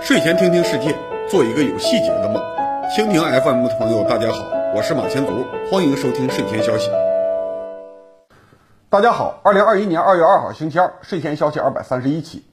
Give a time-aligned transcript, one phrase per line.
[0.00, 0.94] 睡前听听世界，
[1.28, 2.42] 做一个有细节的梦。
[2.96, 6.90] 蜻蜓 FM 的朋友，大家好，我是马前卒，欢迎收听睡前消息。
[8.88, 12.46] 大家好，二零二一年二月二号星期二，睡前消息二百三十一期。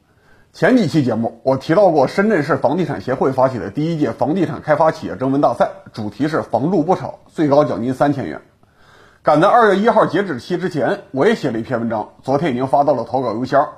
[0.51, 8.41] 前几期节目我提到过，深圳市房地产协会发起的第一届房地产开发企业征文大赛，主题是“房住不炒”，最高奖金三千元。
[9.25, 13.69] 赶在二月一号截止期之前，我也写了一篇文章，昨天已经发到了投稿邮箱。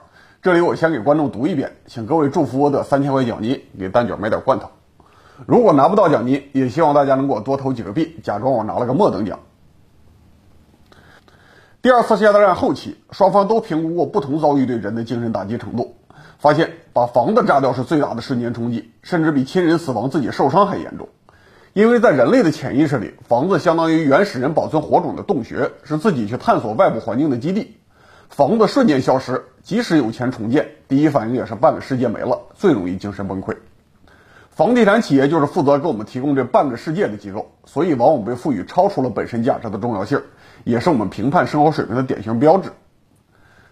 [0.42, 4.72] 这里我先给观众读一遍，请各位祝福我得三千块奖金，给蛋卷买点罐头。
[5.46, 9.40] 如果拿不到奖金，也希望大家能给我多投几个币，假装我拿了个末等奖。
[11.82, 15.96] 第二次世界大战后期，双方都评估过不同遭遇对人的精神打击程度。
[16.40, 21.08] 发现把房子炸掉是最大的瞬间冲击，甚至比亲人死亡、自己受伤还严重。
[21.78, 27.78] 因为在人类的潜意识里，房子相当于原始人保存火种的洞穴，是自己去探索外部环境的基地。
[28.30, 33.58] 房子瞬间消失，即使有钱重建，第一反应也是半个世界没了，最容易精神崩溃。
[34.50, 40.20] 房地产企业就是负责给我们提供这半个世界的机构，所以往往被赋予超出了本身价值的重要性，
[40.64, 42.72] 也是我们评判生活水平的典型标志。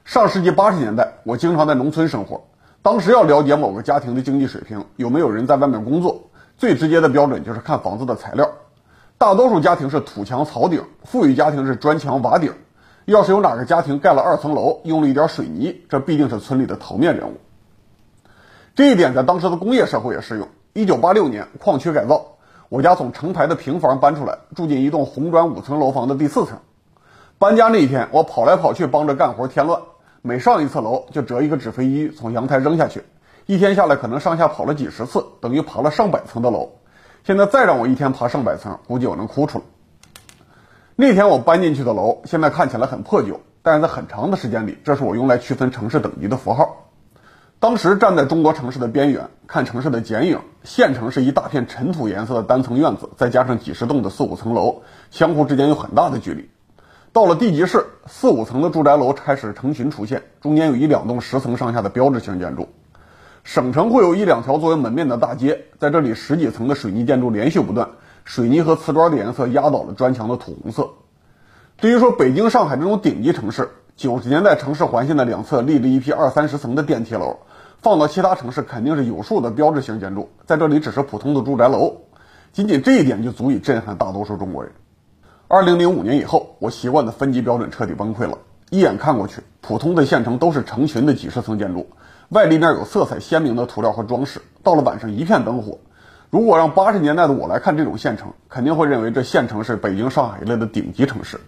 [0.04, 2.46] 上世纪八十年代，我经常在农村生活。
[2.84, 8.50] 当时要了解某个家庭的经济水平，有没有人在外面工作，最直接的标准就是看房子的材料。
[9.18, 12.54] 大多数家庭是土墙草顶，富裕家庭是砖墙瓦顶。
[13.06, 17.34] 要是有哪个家庭盖了二层楼，用了一点水泥，这必定是村里的头面人物。
[18.74, 20.48] 这一点在当时的工业社会也适用。
[20.74, 22.26] 一九八六年，矿区改造，
[22.68, 26.58] 我家从成排的平房搬出来，住进一栋红砖五层楼房的第四层。
[27.38, 29.80] 搬家那一天，我跑来跑去帮着干活，添乱。
[30.22, 33.04] 每上一次楼就折一个纸飞机从阳台扔下去，
[33.48, 36.72] 一天下来可能上下跑了几十次，等于爬了上百层的楼。
[37.24, 39.64] 现在再让我一天爬上百层，估计我能哭出来。
[40.96, 46.88] 那天我搬进去的楼，现在看起来很破旧，但是在很长的时间里，这是我用来区分城市等级的符号。
[47.60, 54.82] 当时站在中国城市的边缘看城市的剪影，县城是一大片尘土颜色的单层院子，再加上几十栋的四五层楼，
[55.12, 56.50] 相互之间有很大的距离。
[57.14, 62.70] 到了地级市，四五层的住宅楼开始成群出现，中间有一两栋十层上下的标志性建筑。
[63.46, 67.88] 省城会有一两条作为门面的大街，在这里十几层的水泥建筑连续不断，
[68.24, 70.90] 水泥和瓷砖的颜色压倒了砖墙的土红色。
[71.78, 77.38] 对于说北京、上海这种顶级城市，九十年代城市环线的两侧立了一批二三十层的电梯楼，
[77.84, 81.98] 放到其他城市肯定是有数的标志性建筑，在这里只是普通的住宅楼，
[82.52, 84.72] 仅仅这一点就足以震撼大多数中国人。
[85.48, 88.40] 二零零五年以后，我习惯的分级标准彻底崩溃了。
[88.72, 91.88] 一眼看过去，普通的县城都是成群的几十层建筑，
[92.30, 94.42] 外立面有色彩鲜明的涂料和装饰。
[94.64, 95.80] 到了晚上，一片灯火。
[96.32, 101.40] 如果让八十年代的我来看这种县城，肯定会认为这县城是北京、上海一类的顶级城市。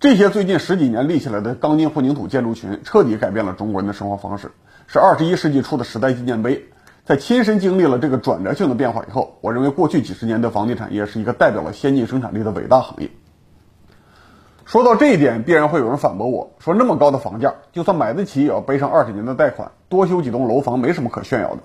[0.00, 4.50] 这些最近十几年立起来的钢筋混凝土建筑群，彻底改变了中国人的生活方式，
[4.86, 6.66] 是二十一世纪初的时代纪念碑。
[7.04, 13.10] 在亲身经历了这个转折性的变化以后，我认为过去几十年的房地产业是一个代表了先进生产力的伟大行业。
[14.64, 21.58] 说到这一点，必然会有人反驳我说，那么高的房价，就算买得起，也要背上二十年的贷款，多修几栋楼房没什么可炫耀的。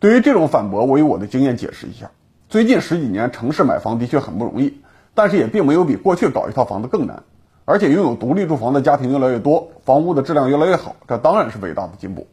[0.00, 2.10] 对于这种反驳，我以我的经验解释一下：
[2.50, 4.82] 最近十几年，城市买房的确很不容易，
[5.14, 7.22] 但是也并没有比过去搞一套房子更难。
[7.64, 12.26] 而且拥有独立住房的家庭越来越多，房屋的质量越来越好，这当然是伟大的进步。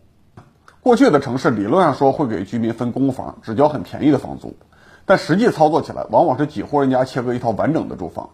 [0.81, 4.57] 过去的城市理论上说会给居民分公房，只交很便宜的房租，
[5.05, 8.31] 但实际操作起来往往是几户人家切割一套完整的住房。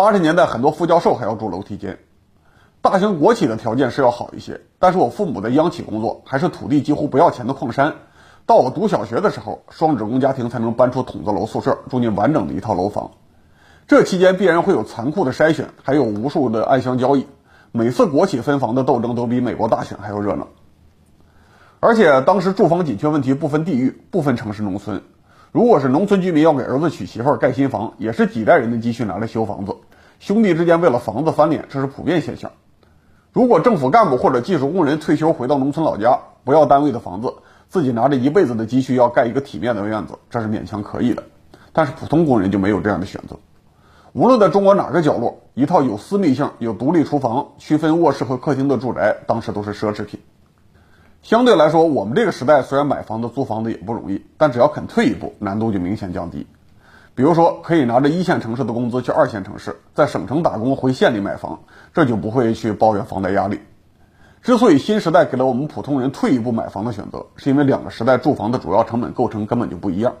[0.00, 1.98] 八十年代很多副教授还要住楼梯间。
[2.80, 7.96] 大型国企的条件是要好一些，但是我父母在央企工作，还是土地几乎不要钱的矿山。
[8.46, 13.10] 到我读小学的时候，双职工家庭才能搬出筒子楼宿舍，住进完整的一套楼房。
[13.86, 17.26] 这期间必然会有残酷的筛选，还有无数的暗箱交易。
[17.70, 20.48] 每次国企分房的斗争都比美国大选还要热闹。
[21.78, 25.02] 而且当时住房紧缺问题不分地域、不分城市农村，
[25.52, 29.76] 如果是农村居民要给儿子娶媳妇盖新房，也是几代人的积蓄拿来修房子，
[30.20, 32.52] 兄弟之间为了房子翻脸，这是普遍现象。
[33.32, 37.32] 如果政府干部或者技术工人退休回到农村老家，不要单位的房子，
[37.70, 41.22] 自己拿着一辈子的积蓄要盖一个体面的院子，这是勉强可以的。
[41.72, 43.36] 但是普通工人就没有这样的选择。
[44.12, 50.20] 无论在中国哪个角落，一套有私密性、有独立厨房、区分卧室和客厅的住宅，当时都是奢侈品。
[51.22, 56.46] 相对来说，我们这个时代虽然买房子、租房子也不容易，但只要肯退一步，难度就明显降低。
[57.20, 61.60] 比如说，可以拿着一线城市的工资去二线城市，在省城打工回县里买房，
[61.92, 63.60] 这就不会去抱怨房贷压力。
[64.40, 70.14] 之所以新时代给了我们普通人退一步买房的选择，是因为两个时代住房的主要成本构成根本就不一样。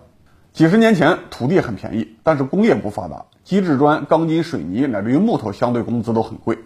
[0.52, 6.58] 几十年前，土地很便宜，但是工业不发达，机制砖、钢筋、水泥乃至于木头相对工资都很贵。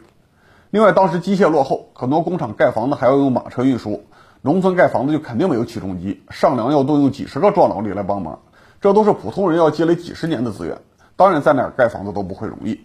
[0.71, 4.03] 另外，当时机械落后，很多工厂盖房子还要用马车运输，
[4.43, 8.41] 农村盖房子就肯定没有起重机，上梁要动用几十个壮劳力来帮忙，
[8.85, 10.77] 这都是普通人要积累几十年的资源，
[11.17, 12.83] 当然在哪儿盖房子都不会容易。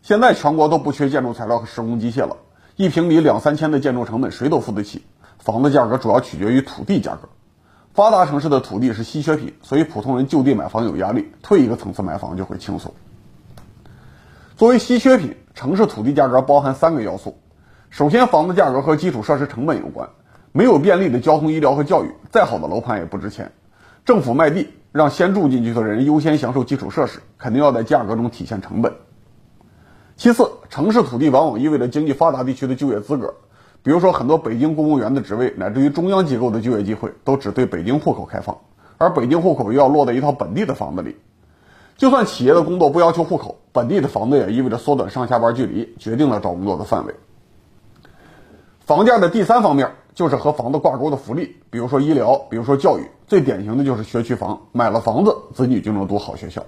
[0.00, 2.36] 现在全国都不缺建筑材料和施工机械了，
[2.76, 5.04] 一平米两三千的建筑成本谁都付得起。
[5.40, 7.28] 房子价格主要取决于土地价格，
[7.94, 12.94] 发达城市的土地是稀缺品，所以普通人就地买房有压力，退一个层次买房就会轻松。
[14.56, 17.36] 作为稀缺品，城市土地价格包含三个要素。
[17.90, 20.10] 首先，房子价格和基础设施成本有关，
[20.52, 23.50] 没有便利的交通、医疗和教育，再好的楼盘也不值钱。
[24.04, 28.92] 政府卖地让先住进去的人优先享受基础设施，肯定要在价格中体现成本。
[30.16, 33.34] 其次，城市土地往往意味着经济发达地区的就业资格，
[33.82, 38.58] 比如说很多北京公务员的职位，乃至于中央机构的就业机会，都只对北京户口开放，
[38.98, 41.16] 而北京户口又要落在一套本地的房子里。
[41.96, 47.14] 就算企业的工作不要求户口，本地的房子也意味着缩短上下班距离，决定了找工作的范围。
[48.80, 56.64] 房价的第三方面就是和房子挂钩的福利，比如说医疗，比如说教育，最典型的就是学区房，买了房子，子女就能读好学校。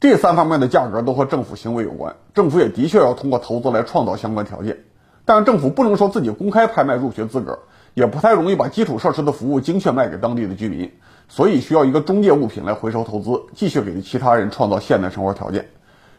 [0.00, 4.78] 这三方面的价格都和政府行为有关，政府也的确要通过投资来创造相关条件，
[5.24, 7.58] 但政府不能说自己公开拍卖入学资格，
[7.94, 10.90] 也不太容易把基础设施的服务精确卖给当地的居民，
[11.28, 15.68] 所以需要一个中介物品来回收投资，继续给其他人创造现代生活条件。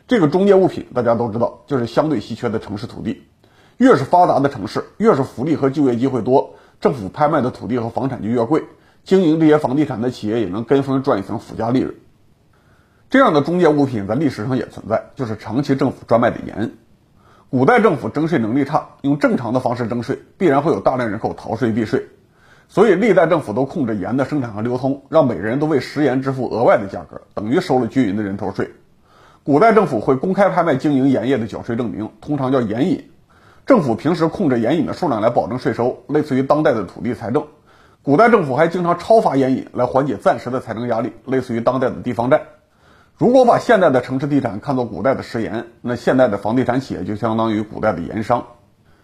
[0.07, 3.23] 这个中介物品大家都知道，就是相对稀缺的城市土地。
[3.83, 8.63] 越是发达的城市，越是福利和就业机会多，政府拍卖的土地和房产就越贵，
[9.03, 11.93] 经营这些房地产的企业也能跟风赚一层附加利润。
[13.09, 16.71] 这样的中介物品在历史上也存在，就是长期政府专卖的盐。
[17.49, 22.07] 古代政府征税能力差，用正常的方式征税，必然会有大量人口逃税避税，
[22.69, 28.71] 所以历代政府都控制盐的生产和流通，让每个人都为食盐支付额外的价格，等于收了均匀的人头税。
[29.43, 33.09] 古代政府会公开拍卖经营盐业的缴税证明，通常叫盐引。
[33.65, 37.45] 政府平时控制盐引的数量来保证税收，类似于当代的土地财政。
[38.01, 42.41] 古代政府还经常超发盐引来缓解暂时的财政压力，类似于当代的地方债。
[43.15, 48.45] 如果把现代的城市地产看作古代的食盐，那现代的房地产企业就相当于古代的盐商。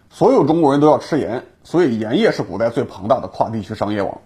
[0.10, 4.20] 所有中国人都要吃盐，所以盐业是古代最庞大的跨地区商业网。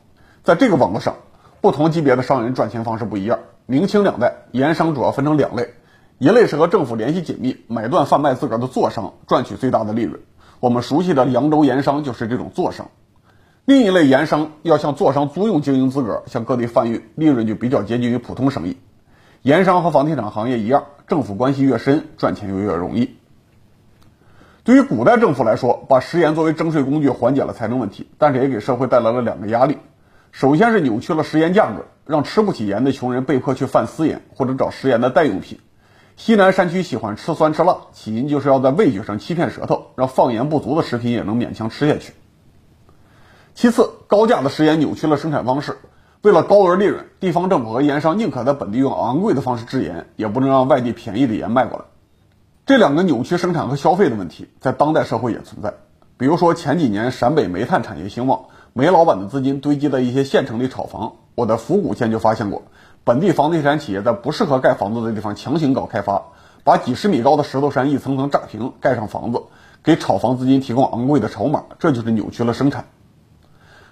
[0.44, 1.14] 在这个网络上，
[1.62, 3.38] 不同级别的商人赚钱方式不一样。
[3.68, 5.74] 明清两代，盐商主要分成两类，
[6.20, 10.22] 一类是和政府联系紧密、买断贩卖资格的做商，赚取最大的利润。
[10.60, 12.90] 我们熟悉的扬州盐商就是这种做商。
[13.66, 18.78] 另一类盐商要向做商租用经营资格，向各地贩运，利润就比较接近于普通生意。
[19.42, 23.16] 盐商和房地产行业一样，政府关系越深，赚钱就越容易。
[24.64, 29.78] 对于古代政府来说，把食盐作为征税工具，缓解了财政问题，但是也给社会带来了两个压力。
[30.32, 35.60] 首先是扭曲了食盐价格，让吃不起盐的穷人被迫去贩私盐或者找食盐的代用品。
[36.16, 42.14] 西南山区喜欢吃酸吃辣，起因就是要在味觉上欺骗舌头，让放盐不足的食品也能勉强吃下去。
[43.56, 45.78] 其次，高价的食盐扭曲了生产方式。
[46.22, 51.86] 为了高额利润，地方政府和盐商宁可在本地用昂贵的方式制盐，也不能让外地便宜的盐卖过来。
[52.66, 55.74] 这两个扭曲生产和消费的问题，在当代社会也存在。
[56.16, 62.64] 比如说前几年陕北煤炭产业兴旺，煤老板的资金堆积在一些县城里炒房，我在府谷县就发现过，
[63.06, 66.24] 本地房地产企业在不适合盖房子的地方强行搞开发，
[66.64, 69.42] 把几十米高的石头山一层层炸平，盖上房子，
[69.84, 72.86] 给炒房资金提供昂贵的筹码，这就是扭曲了生产。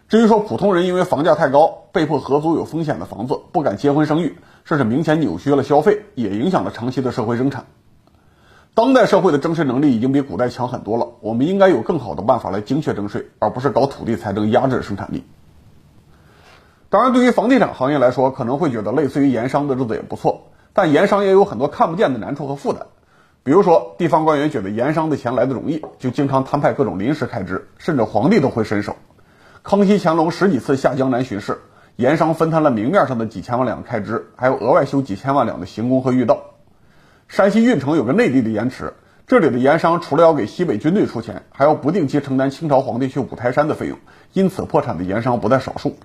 [0.07, 7.65] 至于说普通人因为房价太高，被迫合租有风险的房子，不敢结婚生育，这是明显扭曲了消费，也影响了长期的社会生产。
[8.73, 15.25] 当代社会的征税能力已经比古代强很多了，我们应该有更好的办法来精确征税，而不是搞土地财政压制生产力。
[16.91, 22.87] 当然，对于房地产行业来说，可能会觉得类似于盐商的日子也不错，但盐商也有很多看不见的难处和负担。
[23.43, 28.97] 比如说，地方官员觉得盐商的钱来的容易，就经常摊派各种临时开支，甚至皇帝都会伸手。
[29.63, 31.61] 康熙、乾隆十几次下江南巡视，
[31.95, 36.41] 盐商分摊了明面上的几千万两开支，还有额外修几千万两的行宫和御道。
[37.29, 38.95] 山西运城有个内地的盐池，
[39.27, 43.97] 这里的盐商除了要给西北军队出钱，还要不定期承担清朝皇帝去五台山的费用，
[44.33, 45.95] 因此破产的盐商不在少数。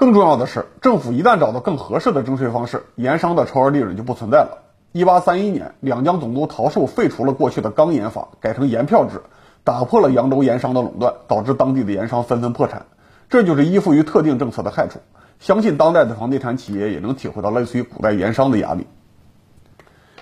[0.00, 4.62] 更重要的是，政府一旦找到更合适的征税方式，盐商的超额利润就不存在了。
[4.92, 9.20] 一八三一年，两江总督陶树废除了过去的钢盐法，改成盐票制。
[9.62, 12.86] 打破了扬州盐商的垄断，导致当地的盐商纷纷破产，
[13.28, 15.00] 这就是依附于特定政策的害处。
[15.38, 18.86] 相信当代的房地产企业也能体会到类似于古代盐商的压力。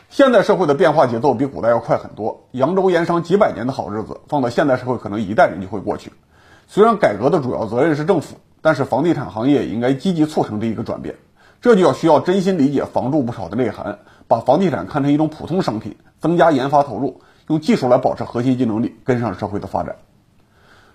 [0.09, 6.13] 现代社会的变化节奏比古代要快很多，扬州盐商几百年的好日子，放到现代社会可能一代人就会过去。
[6.67, 8.39] 虽然改革的主要责任是政府，
[8.69, 11.15] 但是房地产行业应该积极促成这一个转变。
[11.63, 17.23] 这就要需要真心理解房住不炒的内涵，把房地产看成一种普通商品，增加研发投入。
[17.49, 19.97] 用技术来保持核心竞争力，跟上社会的发展。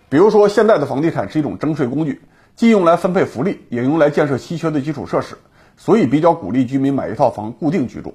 [0.08, 2.22] 比如说，现在的房地产是一种征税工具，
[2.56, 5.36] 既用来分配福利，也用来建设稀缺的基础设施，
[5.76, 8.14] 所以比较鼓励居民买一套房固定居住。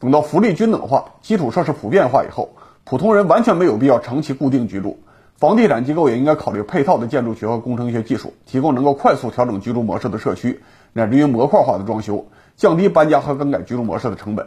[0.00, 2.48] 等到福利均等化、基础设施普遍化以后，
[2.82, 4.98] 普通人完全没有必要长期固定居住。
[5.38, 10.60] 房地产机构也应该考虑配套的建筑学和工程学技术，提供能够快速调整居住模式的社区，
[10.92, 12.26] 乃至于模块化的装修，
[12.56, 14.44] 降低搬家和更改居住模式的成本。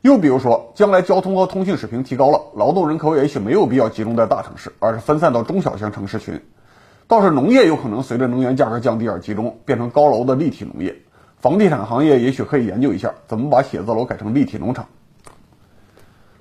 [0.00, 6.40] 又比如说，将来交通和通信水平提高了，劳动人口也许没有必要集中在大城市，而是分散到中小型城市群。
[7.06, 10.96] 倒是农业有可能随着能源价格降低而集中，变成高楼的立体农业。
[11.36, 14.86] 房地产行业也许可以研究一下，怎么把写字楼改成立体农场。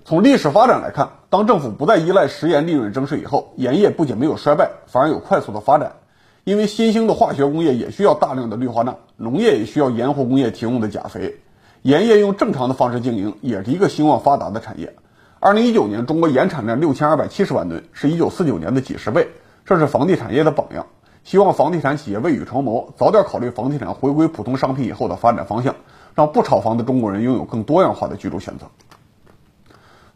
[0.08, 5.98] 从历史发展来看，当政府不再依赖食盐利润征税以后，盐业不仅没有衰败，反而有快速的发展。
[6.46, 11.36] 因为新兴的化学工业也需要大量的氯化钠，农业也需要盐湖工业提供的钾肥。
[11.82, 14.96] 盐业用正常的方式经营，也是一个兴旺发达的产业。
[15.42, 19.28] 二零一九年，中国盐产量六千二百七十万吨，是一九四九年的几十倍，
[19.66, 20.86] 这是房地产业的榜样。
[21.26, 25.76] 希望房地产企业未雨绸缪，早点考虑房地产回归普通商品以后的发展方向，
[26.16, 28.68] 让不炒房的中国人拥有更多样化的居住选择。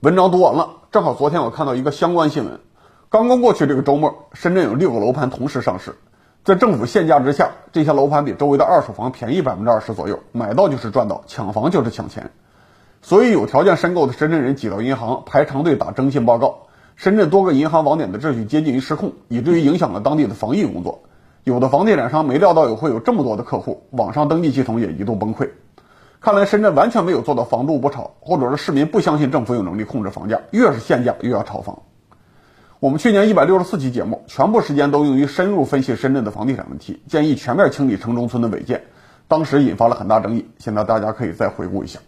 [0.01, 2.60] 文章读完了，正好昨天我看到一个相关新闻。
[3.10, 5.93] 刚刚过去这个周末，深圳有六个楼盘同时上市，
[6.43, 12.31] 在政府限价之下，这些楼盘比周围的二手房便宜百分之二十左右，买到就是赚到，抢房就是抢钱。
[13.03, 16.63] 所以有条件申购的深圳人挤到银行排长队打征信报告，
[16.96, 21.03] 深圳多个银行网点的秩序接近于失控，以至于影响了当地的防疫工作。
[21.43, 25.51] 有的房地产商没料到有会有这么多的客户，网上登记系统也一度崩溃。
[26.21, 31.79] 看来深圳完全没有做到房住不炒，或者是市民不相信政府有能力控制房价，越是限价越要炒房。
[32.79, 38.83] 我们去年一百六十四期节目，全部时间都用于深入分析深圳的房地产问题，建议全面清理城中村的违建，
[39.27, 40.45] 当时引发了很大争议。
[40.59, 41.99] 现在大家可以再回顾一下。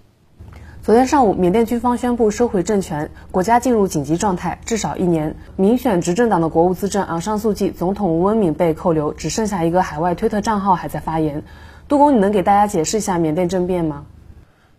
[0.84, 5.38] 昨天上午，缅甸军方宣布收回政权，国家进入紧急状态，至少一年。
[5.55, 11.43] 民选执政党的国务资政昂山素季总统吴文敏被扣留，只剩下一个海外推特账号还在发言。
[11.88, 14.06] 杜工，你能给大家解释一下缅甸政变吗？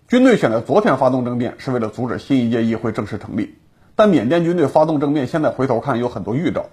[0.09, 3.57] 军队选择昨天发动政变，是为了阻止新一届议会正式成立。
[3.95, 6.67] 但缅甸军队发动政变，现在回头看有很多预兆。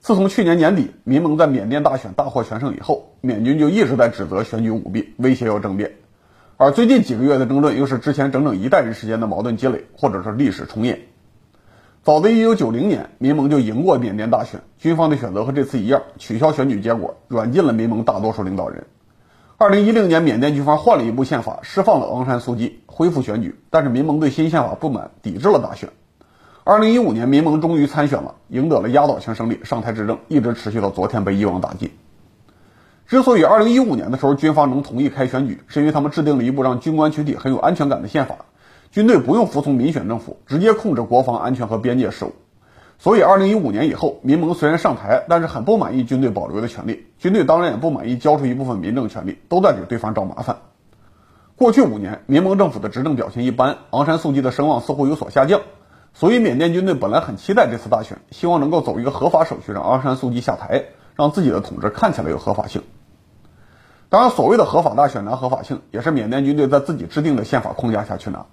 [0.00, 5.92] 自从去年年底民盟在缅甸大选大获全胜以后，缅军就一直在指责选举舞弊，威胁要政变。
[6.56, 11.00] 而最近几个月的争论，又是之前整整一代人时间的矛盾积累，或者是历史重演。
[12.02, 18.86] 早在1990年，民盟就赢过缅甸大选，军方的选择和这次一样，取消选举结果，软禁了民盟大多数领导人。
[19.58, 23.58] 二零一六年，缅甸军方换了一部宪法，释放了昂山素季，恢复选举。
[23.70, 25.88] 但是民盟对新宪法不满，抵制了大选。
[26.62, 31.90] 二零一五年，民盟终于参选了，赢得了压倒性胜利，上台执政，一直持续到昨天被一网打尽。
[33.06, 38.36] 之所以二零一五年的时候军方能同意开选举，是因为他们制定了一部让军官群体很有安全感的宪法，
[38.90, 42.32] 军队不用服从民选政府，直接控制国防安全和边界事务。
[42.98, 47.06] 所以，二零一五年以后，民盟虽然上台，但是很不满意军队保留的权利。
[47.18, 50.56] 军队当然也不满意交出一部分民政权利，都在给对方找麻烦。
[51.56, 55.60] 过去五年，民盟政府的执政表现一般，昂山素季的声望似乎有所下降。
[56.14, 60.84] 所以，缅甸军队本来很期待这次大选，希望能够走一个合法手续，让昂山素季下台，
[61.14, 62.82] 让自己的统治看起来有合法性。
[64.08, 68.46] 当然，所谓的合法大选拿合法性，也是缅甸军队在自己制定的宪法框架下去拿。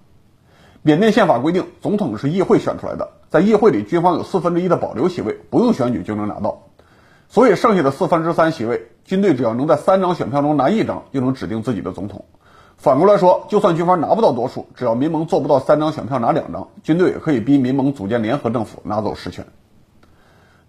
[0.86, 6.64] 缅甸宪法规定，总统是议会选出来的，在议会里，军方有四分之一的保留席位，不用选举就能拿到。
[7.30, 12.26] 所以，剩下的四分之三席位，军队只要能在三张选票中拿一张，就能指定自己的总统。
[12.76, 19.46] 反过来说，就算军方拿不到多数，只要民盟做不到三张选票拿两张，军队也可以逼民盟组建联合政府，拿走实权。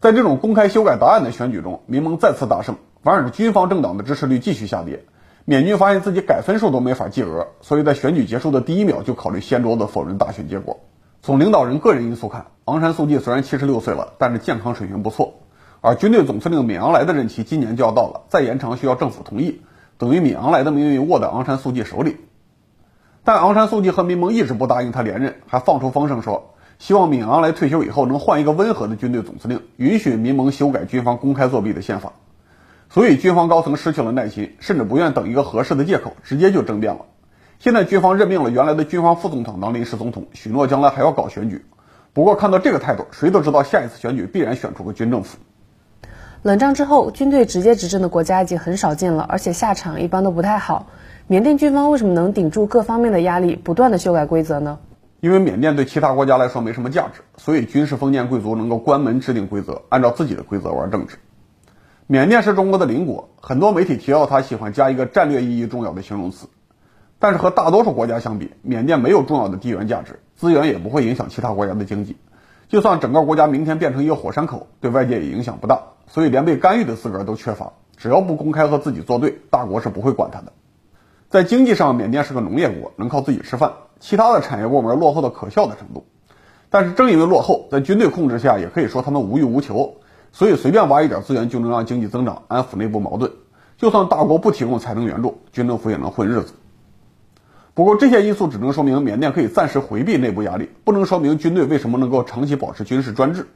[0.00, 5.04] 在这种公开修改答案的选举中，民盟再次大胜，反而是军方政党的支持率继续下跌。
[5.46, 10.80] 缅军发现自己改分数都没法计额，所以在选举结束的第一秒就考虑掀桌子否认大选结果。
[11.20, 15.34] 从领导人个人因素看，昂山素季虽然七十六岁了，但是健康水平不错。
[15.82, 19.60] 而军队总司令敏昂莱的任期今年就要到了，再延长需要政府同意，
[19.98, 22.16] 等于敏昂莱的命运握在昂山素季手里。
[23.22, 32.14] 但昂山素季和民盟一直不答应他连任，还放出风声说，希望敏昂莱退休以后能换一个温和的军队总司令，允许民盟修改军方公开作弊的宪法。
[32.94, 37.00] 所以军方高层失去了耐心，甚至不愿等一个合适的借口，直接就政变了。
[37.58, 41.64] 现在军方任命了原来的军方副总统当临时总统，许诺将来还要搞选举。
[42.12, 45.38] 不过看到这个态度，谁都知道下一次选举必然选出个军政府。
[46.42, 50.86] 冷战之后，军队直接执政的国家已经很少见了，而且下场一般都不太好。
[51.26, 54.78] 缅甸军方为什么能顶住各方面的压力，不断的修改规则呢？
[55.18, 61.16] 因为缅甸对其他国家来说没什么价值，所以军事封建贵族能够关门制定规则，按照自己的规则玩政治。
[62.06, 66.48] 缅甸是中国的邻国，很多媒体提到它喜欢加一个战略意义重要的形容词。
[67.18, 72.18] 但是和大多数国家相比，缅甸没有重要的地缘价值，资源也不会影响其他国家的经济。
[72.68, 77.72] 就算整个国家明天变成一个火山口，对外界也影响不大，所以连被干预的资格都缺乏。
[77.96, 80.52] 只要不公开和自己作对，大国是不会管他的。
[81.30, 86.04] 在经济上，缅甸是个农业国，能靠自己吃饭；其他的产业部门落后到可笑的程度。
[86.68, 89.94] 但是正因为落后，在军队控制下，也可以说他们无欲无求，
[90.34, 93.30] 所以随便挖一点资源就能让经济增长，安抚内部矛盾。
[93.78, 96.54] 就算大国不提供财政援助，军政府也能混日子。
[97.72, 103.46] 不过这些因素只能说明缅甸可以暂时回避内部压力，不能说明军队为什么能够长期保持军事专制。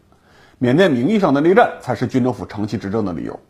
[0.58, 3.40] 缅甸名义上的内战才是军政府长期执政的理由。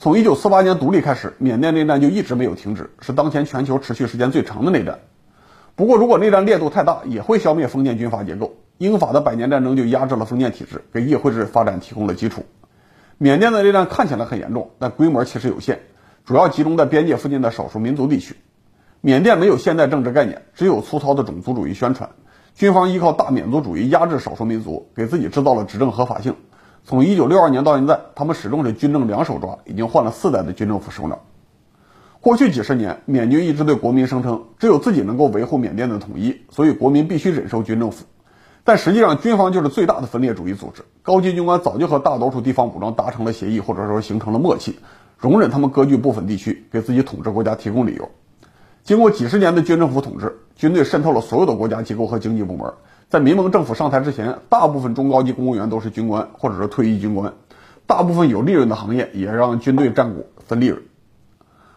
[0.00, 4.98] 从1948年独立开始，缅甸内战就一直没有停止，是当前全球持续时间最长的内战。
[5.76, 8.56] 不过，如果内战烈度太大，也会消灭封建军阀结构。
[8.78, 12.44] 英法的百年战争就压制了封建体制，给议会制发展提供了基础。
[13.18, 15.80] 缅甸的内战看起来很严重，但规模其实有限，
[16.24, 18.36] 主要集中在边界附近的少数民族地区。
[19.00, 22.10] 缅甸没有现代政治概念，只有粗糙的种族主义宣传。
[22.54, 26.36] 军方依靠大缅族主义压制少数民族，给自己制造了执政合法性。
[26.84, 31.20] 从1962年到现在，他们始终是军政两手抓，已经换了四代的军政府首脑。
[32.20, 38.04] 过去几十年，缅军一直对国民声称，只有自己能够维护缅甸的统一，所以国民必须忍受军政府。
[38.68, 40.82] 但实际上，军方就是最大的分裂主义组织。
[41.00, 44.78] 高级军官早就和大多数地方武装达成了协议，或者说形成了默契，
[45.16, 48.10] 容忍他们割据部分地区，给自己统治国家提供理由。
[48.84, 52.70] 经过几十年的军政府统治，军队渗透了所有的国家机构和经济部门。
[53.08, 57.32] 在民盟政府上台之前，大部分中高级公务员都是军官或者是退役军官。
[57.86, 60.82] 大部分有利润的行业也让军队占股分利润。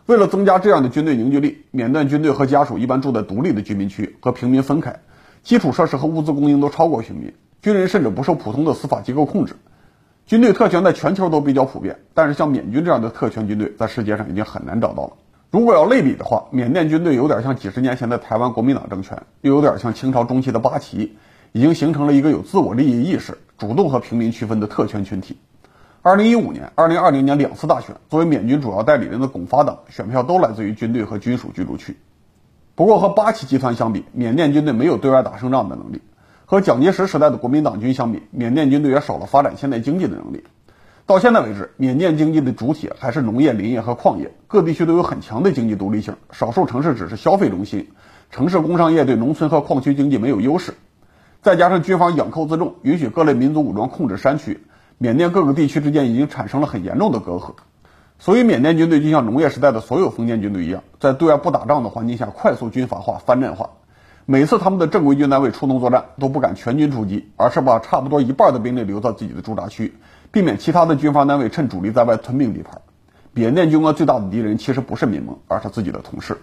[0.07, 4.99] 为了增加这样的军队凝聚力，缅甸军队和家属一般住在独立的居民区，和平民分开。
[5.43, 9.55] 基础设施和物资供应都超过平民，军人甚至不受普通的司法机构控制。
[10.27, 15.13] 军队特权在全球都比较普遍，但是像缅军这样的特权军队，在世界上已经很难找到了。
[15.49, 21.17] 如果要类比的话，缅甸军队有点像几十年前的台湾国民党政权，又有点像清朝中期的八旗，
[21.51, 25.37] 已经形成了一个有自我利益意识、主动和平民区分的特权群体。
[26.03, 31.97] 二零一五年、二零二零年两次大选，作为缅军主要代理人的巩发党选票都来自于军队和军属居住区。
[32.75, 35.99] 不过和八旗集团相比，缅甸军队没有对外打胜仗的能力；
[36.45, 40.43] 和蒋介石时代的国民党军相比，缅甸军队也少了发展现代经济的能力。
[41.05, 46.15] 到现在为止，缅甸经济的主体还是农业、林业和矿业，各地区都有很强的经济独立性。
[46.31, 47.89] 少数城市只是消费中心，
[48.29, 50.73] 城市工商业对农村和矿区经济没有优势。
[51.41, 54.61] 再加上军方养寇自重，允许各类民族武装控制山区，
[54.97, 57.55] 缅甸各个地区之间已经产生了很严重的隔阂。
[58.23, 63.71] 所以，缅甸军队就像农业时代的所有封建军队一样，在对外不打仗的环境下快速军阀化、藩镇化。
[64.27, 69.95] 每次他们的正规军单位出动作战，都不敢全军出击，而是把差不多一半的兵力留在自己的驻扎区。
[70.31, 72.81] 避免其他的军方单位趁主力在外吞并地盘。
[73.33, 76.37] 缅甸军官最大的敌人其实不是民盟，而是自己的同事。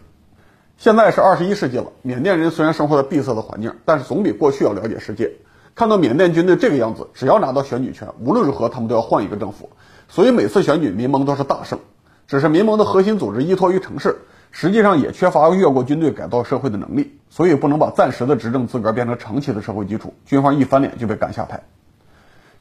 [0.79, 5.31] 现在是二十一世纪了，缅甸人虽然生活在闭塞的环境，但是总比过去要了解世界。
[5.77, 9.71] 看到缅甸军队这个样子，只要拿到选举权，无论如何他们都要换一个政府。
[10.09, 11.79] 所以每次选举，民盟都是大胜。
[12.27, 14.16] 只是民盟的核心组织依托于城市，
[14.51, 20.12] 实际上也缺乏越过军队改造社会的能力，所以不能把暂时的执政资格变成长期的社会基础。
[20.27, 21.62] 军方一翻脸就被赶下台。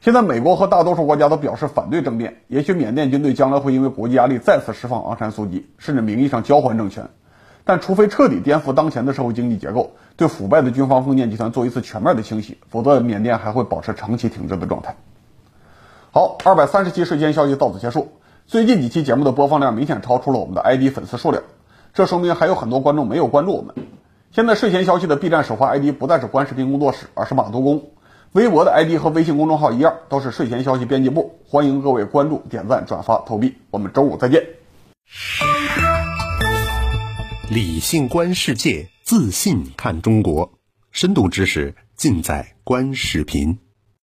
[0.00, 2.42] 现在，美国和大多数国家都表示反对政变。
[2.46, 7.08] 也许缅甸军队将来会因为国际压力再次释放昂山素季，甚至名义上交还政权。
[7.64, 14.96] 但除非彻底颠覆当前的社会经济结构，对腐败的军方封建集团做一次全面的清洗，否则缅甸还会保持长期停滞的状态。
[16.10, 18.12] 好，二百三十期睡前消息到此结束。
[18.46, 21.42] 最近几期节目的播放量明显超出了我们的 ID 粉丝数量，
[21.92, 23.74] 这说明还有很多观众没有关注我们。
[24.32, 27.90] 现在睡前消息的 B 站首发 ID 不再是观视频工作室，而是马督工。
[28.32, 31.38] 微博的 ID 和微信公众号一样，都是睡前消息编辑部。
[31.46, 33.54] 欢迎各位关注、点赞、转发、投币。
[33.70, 34.46] 我们周五再见。
[37.50, 40.50] 理性观世界，自信看中国，
[40.90, 43.58] 深度知识尽在观视频。